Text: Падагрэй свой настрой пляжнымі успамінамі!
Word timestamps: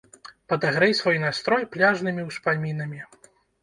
Падагрэй 0.53 0.93
свой 1.01 1.21
настрой 1.25 1.63
пляжнымі 1.79 2.29
успамінамі! 2.33 3.09